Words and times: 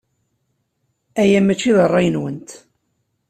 Aya 1.21 1.39
maci 1.47 1.71
d 1.75 1.77
ṛṛay-nwent. 1.87 2.49